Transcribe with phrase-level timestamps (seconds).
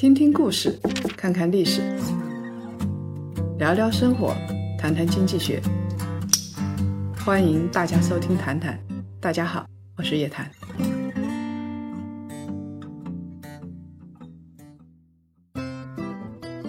[0.00, 0.80] 听听故事，
[1.14, 1.82] 看看历史，
[3.58, 4.34] 聊聊生活，
[4.78, 5.60] 谈谈经济学。
[7.22, 8.80] 欢迎大家收听《谈谈》，
[9.20, 9.66] 大家好，
[9.98, 10.50] 我是叶檀。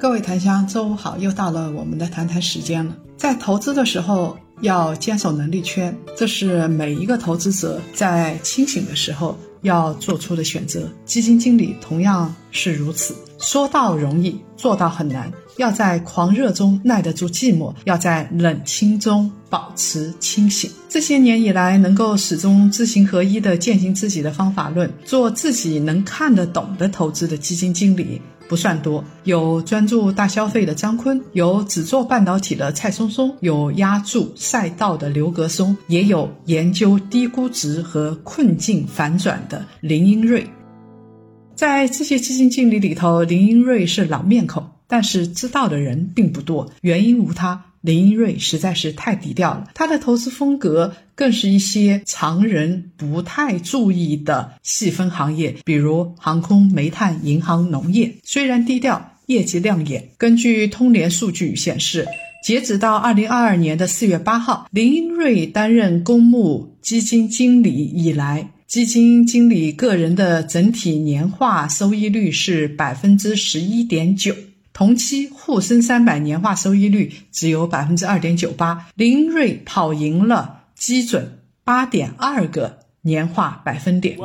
[0.00, 2.96] 各位檀香，周五好，又到了我们的谈谈时间了。
[3.16, 9.38] 在投资的时候，要坚守能力圈，这是每一个投资者在清醒的时候。
[9.62, 13.14] 要做出的选择，基金经理同样是如此。
[13.38, 15.32] 说到容易，做到很难。
[15.58, 20.70] 要在狂热中耐得住寂寞，要在冷清中保持清醒。
[20.88, 28.20] 这些年以来，能够始终知行合一的践行自己的方法论，做自己能看得懂的投资的基金经理。
[28.52, 40.46] 不算多，有专注大消费的张坤，有只做半导体的蔡松松，有压住赛道的刘格松，也有研究低估值和困境反转的林英瑞。
[41.54, 47.71] 在这些基金经理里头，林英瑞是老面孔，但是知道的人并不多，原因无他。
[47.82, 58.14] 林英瑞实在是太低调了，他的投资风格更是一些常人不太注意的细分行业，比如航空、煤炭、银行、农业。
[58.22, 60.10] 虽然低调，业绩亮眼。
[60.16, 62.06] 根据通联数据显示，
[62.44, 74.32] 截止到二零二二年的四月八号，林英瑞担任公募基金经理以来，基金经理个人的整体年化收益率是百分之十一点九。
[74.72, 84.16] 同期沪深三百年化收益率只有百分之二点九八，林瑞跑赢了基准八点二个年化百分点。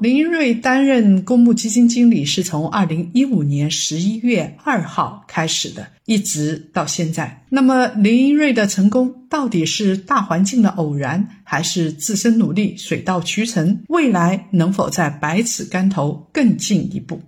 [0.00, 7.44] 林瑞担任公募基金经理是从二零一五年十一月二号开始的，一直到现在。
[7.48, 13.82] 那么林瑞的成功到底是大环境的偶然，还是自身努力水到渠成？
[13.88, 17.20] 未来能否在百尺竿头更进一步？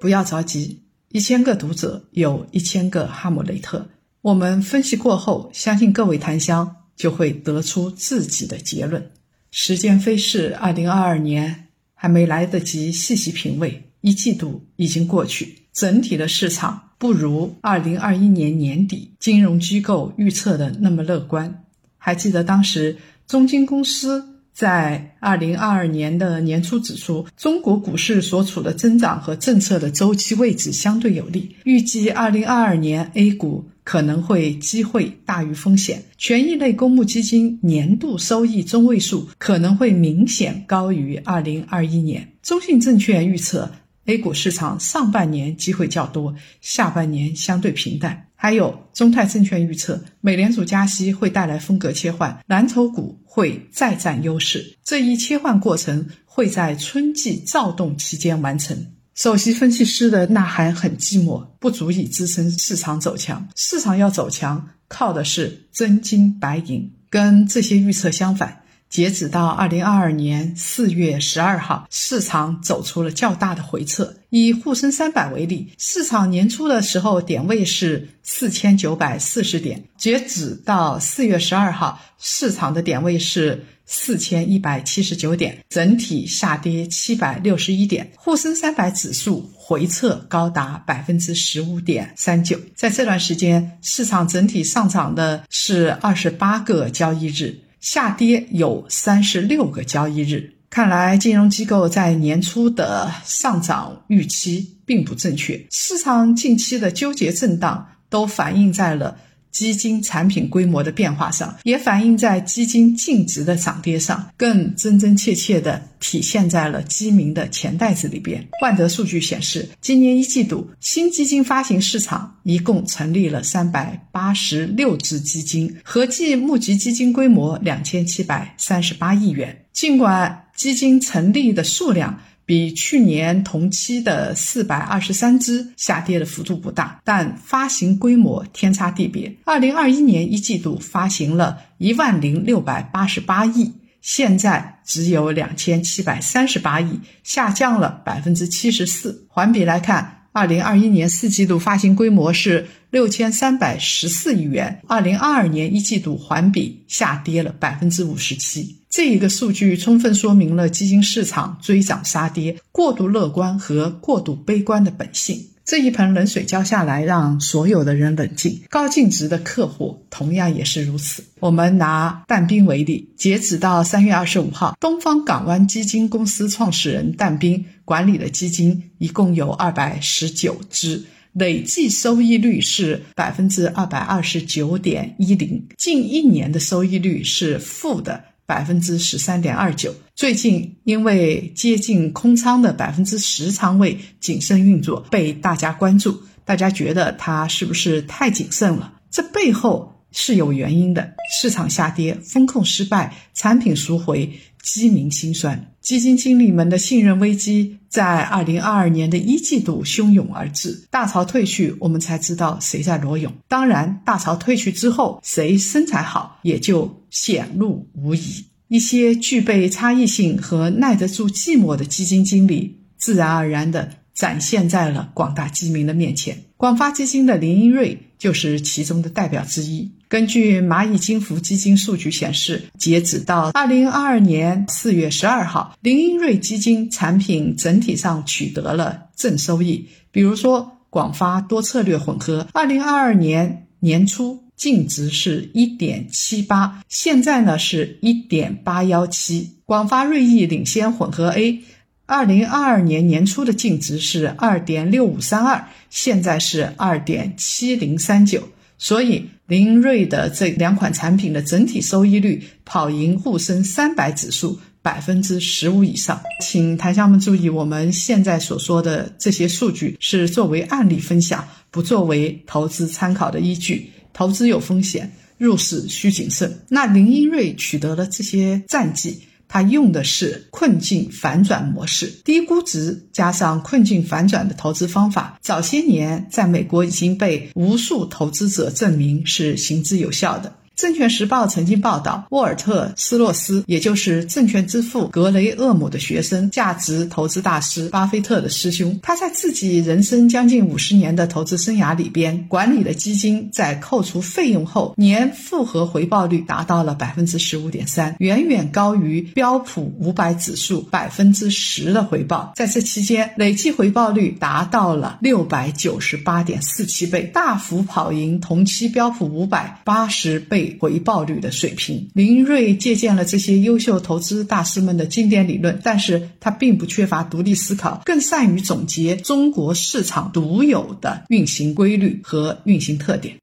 [0.00, 0.80] 不要着急。
[1.18, 3.88] 一千个读者有一千个哈姆雷特。
[4.22, 9.10] 我们分析过后，相信各位檀香就会得出自己的结论。
[9.50, 21.64] 时间飞逝，二零二二年还没来得及细细品味，一季度已经过去，整体的市场不如二零二一年年底金融机构预测的那么乐观。
[21.96, 22.96] 还记得当时
[23.26, 24.37] 中金公司。
[24.58, 42.32] 在二零二二年的年初指出，中国股市所处的增长和政策的周期位置相对有利，预计二零二二年 A 股可能会机会大于风险，权益类公募基金年度收益中位数可能会明显高于二零二一年。
[42.42, 43.70] 中信证券预测。
[44.06, 48.27] A 股市场上半年机会较多，下半年相对平淡。
[48.40, 54.76] 还有中泰证券预测，美联储加息会带来风格切换，蓝筹股会再占优势。
[54.84, 58.92] 这一切换过程会在春季躁动期间完成。
[59.16, 63.48] 首席分析师的呐喊很寂寞，不足以支撑市场走强。
[63.56, 66.92] 市场要走强，靠的是真金白银。
[67.10, 68.62] 跟这些预测相反。
[68.88, 74.14] 截止到二零二二年四月十二号，市场走出了较大的回撤。
[74.30, 92.58] 以沪深三百为例，市场年初的时候点位是四千九百四十点，截止到四月十二号，市场的点位是四千一百七十九点，整体下跌七百六十一点，沪深三百指数回撤高达百分之十五点三九。
[92.74, 97.58] 在这段时间，市场整体上涨的是二十八个交易日。
[97.80, 105.66] 下跌有三十六个交易日，看来金融机构在年初的上涨预期并不正确。
[105.70, 109.16] 市场近期的纠结震荡都反映在了。
[109.50, 118.46] 基金产品规模的变化上，也反映在基金净值的涨跌上，更真真切切地体现在了基民的钱袋子里边。
[118.62, 129.64] 万德数据显示，今年一季度新基金发行市场一共成立了三百八十六只基金，合计募集基金规模两千七百三十八亿元。
[129.72, 139.36] 尽管基金成立的数量，比去年同期的四百二十三只下跌的幅度不大，但发行规模天差地别。
[139.44, 149.26] 二零二一年一季度发行了一万零六百八十八亿，现在只有两千七百三十八亿，下降了百分之七十四。
[149.28, 158.76] 环比来看，二零二一年四季度发行规模是六千三百十四亿元，二零二二年一季度环比下跌了百分之五十七。
[158.88, 165.48] 这一个数据充分说明了基金市场追涨杀跌、过度乐观和过度悲观的本性。
[165.68, 168.62] 这一盆冷水浇下来，让所有的人冷静。
[168.70, 171.22] 高净值的客户同样也是如此。
[171.40, 181.04] 我们拿但斌为例，截止到三月二十五号，东方港湾基金公司创始人但斌管理的基金一共有二百十九只。
[181.34, 189.94] 累计收益率是百分之二百二十九点一零，近一年的收益率是负的百分之十三点二九。
[190.16, 198.94] 最近因为接近空仓的百分之十仓位谨慎运作，被大家关注，大家觉得它是不是太谨慎了？
[199.10, 199.94] 这背后。
[200.10, 210.86] 是有原因的，市场下跌，风控失败，产品赎回，基民心酸，基金经理们的信任危机在二零二二年的一季度汹涌而至。
[210.90, 213.32] 大潮退去，我们才知道谁在裸泳。
[213.48, 218.44] 当然，大潮退去之后，谁身材好也就显露无遗。
[218.68, 223.88] 一些具备差异性和耐得住寂寞的基金经理，自然而然地。
[224.14, 226.36] 展现在了广大基民的面前。
[226.56, 229.90] 广发基金的林英瑞就是其中的代表之一。
[230.08, 239.86] 根据蚂蚁金服基金数据显示，截止到二零二二年四月十二号，林英瑞基金产品整体上取得了正收益。
[240.10, 249.56] 比如说，广发多策略混合，二零二二年年初净值是一点七八，现在呢是一点八幺七。
[249.66, 251.60] 广发瑞意领先混合 A。
[252.06, 266.20] 二零二二年年初的净值是二点六五三二，现在是二点七零三九，所以林英瑞的这两款产品的整体收益率跑赢沪深三百指数百分之十五以上。
[266.40, 273.90] 请檀香们注意，我们现在所说的这些数据是作为案例分享，不作为投资参考的依据。
[274.12, 276.60] 投资有风险，入市需谨慎。
[276.68, 279.22] 那林英瑞取得了这些战绩。
[279.48, 290.52] 它用的是困境反转模式，低估值加上困境反转的投资方法，早些年在美国已经被无数投资者证明是行之有效的。
[290.78, 298.96] 证券时报曾经报道，沃尔特·斯洛斯，也就是证券之父格雷厄姆的学生，价值投资大师巴菲特的师兄。
[299.02, 312.52] 他在自己人生将近五十年的投资生涯里边，管理的基金在扣除费用后，年复合回报率达到了百分之十五点三，远远高于标普五百指数百分之十的回报。
[312.54, 320.67] 在这期间，累计回报率达到了六百九十八点四七倍，大幅跑赢同期标普五百八十倍。
[320.80, 333.36] 回报率的水平，林瑞借鉴了这些优秀投资大师们的经典理论，但是他并不缺乏独立思考，更善于总结中国市场独有的运行规律和运行特点。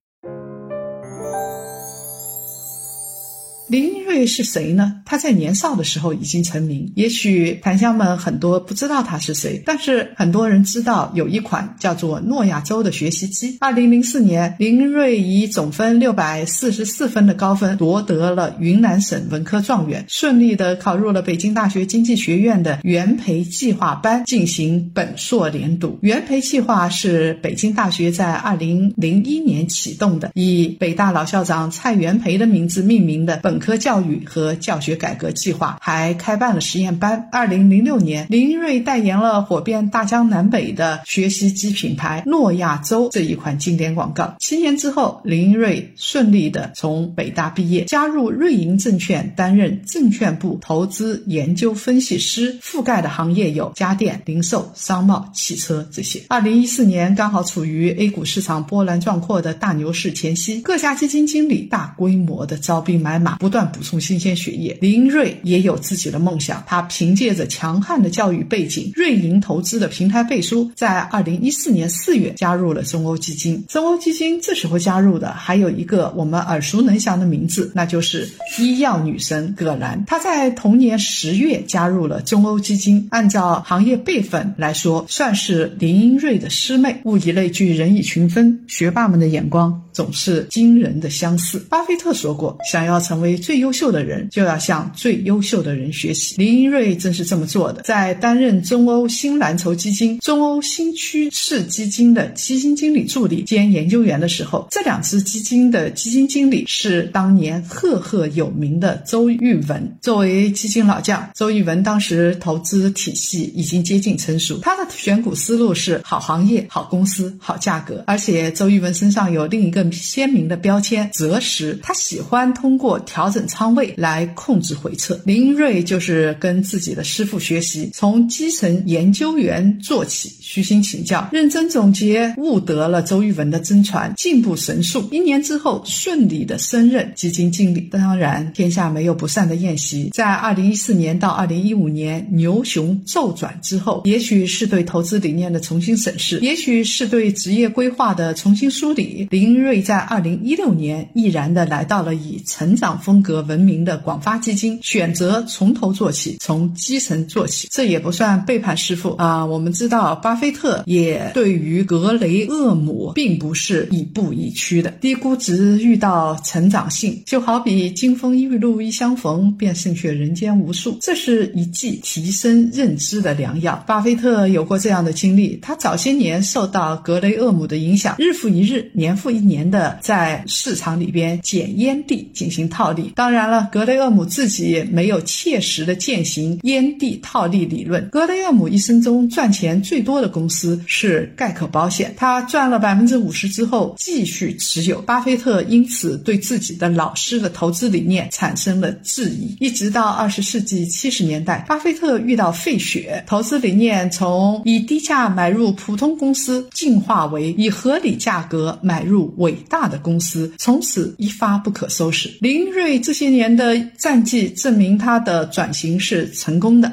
[3.76, 5.02] 林瑞是谁呢？
[5.04, 13.58] 他在年少的时候已经成名，也许檀香们很多不知道他是谁，但是很多人知道有一款叫做诺亚舟的学习机。
[13.60, 26.00] 二零零四年，林瑞以总分六百四十四分的高分夺得了云南省文科状元，顺利的考入了北京大学经济学院的元培计划班进行本硕连读。
[26.02, 33.56] 元培计划是北京大学在二零零一年启动的，以北大老校长蔡元培的名字命名的本。
[33.56, 37.28] 本科教育和教学改革计划还开办了实验班。
[37.32, 44.36] 二零零六年，林英瑞代言了火遍大江南北的学习机品牌诺亚舟这一款经典广告。
[44.40, 56.22] 七年之后，林英瑞顺利的从北大毕业，加入瑞银证券担任证券部投资研究分析师，覆盖的行业有家电、零售、商贸、汽车这些。
[56.30, 63.38] 二零一四年刚好处于 A 股市场波澜壮阔的大牛市前夕，各家基金经理大规模的招兵买马。
[63.46, 66.64] 不断补充新鲜血液，林瑞也有自己的梦想。
[66.66, 73.64] 他凭借着强悍的教育背景、瑞银投资的平台背书，在二零一四年四月加入了中欧基金。
[73.68, 80.04] 中欧基金这时候加入的还有一个我们耳熟能详的名字，那就是医药女神葛兰。
[80.06, 87.00] 她在同年十月加入了中欧基金，按照行业辈分来说，算是林英瑞的师妹。
[87.04, 91.58] 物以类聚，人以群分，学霸们的眼光总是惊人的相似。
[91.70, 96.36] 巴菲特说过，想要成为最优秀的人就要向最优秀的人学习。
[96.38, 97.82] 林英瑞正是这么做的。
[97.84, 109.98] 在担任中欧新蓝筹基金、中欧新趋势基金的基金经理助理兼研究员的时候，这两支基金的基金经理是当年赫赫有名的周玉文。
[110.02, 118.04] 作为基金老将，周玉文当时投资体系已经接近成熟，他的选股思路是好行业、好公司、好价格。
[118.06, 125.20] 而且周玉文身上有另一个鲜明的标签择时，他喜欢通过调整仓位来控制回撤。
[125.26, 135.08] 林瑞就是跟自己的师傅学习，从基层研究员做起，虚心请教，认真总结，悟得了周玉文的真传，进步神速。
[135.12, 137.82] 一年之后，顺利的升任基金经理。
[137.92, 140.10] 当然，天下没有不散的宴席。
[140.14, 149.28] 在二零一四年到二零一五年牛熊骤转之后，也许是对投资理念的重新审视，也许是对职业规划的重新梳理。
[149.30, 159.46] 林瑞在二零一六年毅然的来到了以成长风格闻名的广发基金，选择从头做起，从基层做起，这也不算背叛师傅啊。
[159.46, 164.92] 我们知道，巴菲特也对于格雷厄姆并不是亦步亦趋的。
[165.02, 170.98] 低估值遇到成长性，就好比金风玉露一相逢，便胜却人间无数。
[171.02, 173.84] 这是一剂提升认知的良药。
[173.88, 183.12] 巴菲特有过这样的经历，他早些年受到格雷厄姆的影响，日复一日、年复一年的在市场里边捡烟蒂进行套利。
[183.16, 188.08] 当然了，格雷厄姆自己也没有切实的践行烟蒂套利理论。
[188.10, 195.02] 格雷厄姆一生中赚钱最多的公司是盖克保险，他赚了百分之五十之后继续持有。
[195.02, 212.30] 巴菲特因此对自己的老师的投资理念产生了质疑，一直到二十世纪七十年代，巴菲特遇到费雪，投资理念从以低价买入普通公司进化为以合理价格买入伟伟大的公司，从此一发不可收拾。
[212.42, 216.92] 林瑞这些年的战绩证明他的转型是成功的。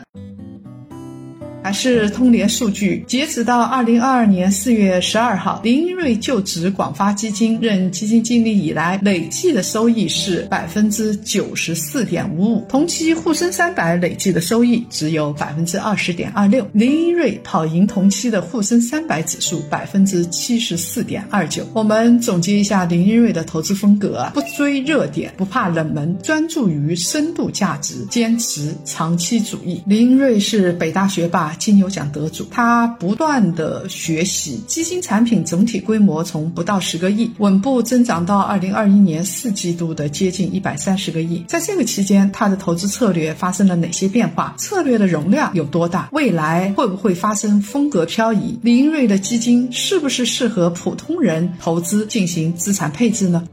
[1.62, 21.64] 还是通联数据，截止到二零二二年四月十二号，林瑞就职广发基金任基金经理以来，累计的收益是百分之九十四点五五，同期沪深三百累计的收益只有百分之二十点二六，林瑞跑赢同期的沪深三百指数百分之七十四点二九。
[21.75, 29.81] 我们总结一下林瑞的投资风格，不追热点，不怕冷门，专注于深度价值，坚持长期主义。
[29.87, 31.51] 林瑞是北大学霸。
[31.54, 41.44] 金牛奖得主，他不断的学习，基金产品总体规模从不到十个亿，稳步增长到二零二一年四季度的接近一百三十个亿。
[41.49, 44.54] 在这个期间，他的投资策略发生了哪些变化？
[44.59, 46.09] 策略的容量有多大？
[46.12, 48.59] 未来会不会发生风格漂移？
[48.62, 53.44] 林瑞的基金是不是适合普通人投资进行资产配置呢？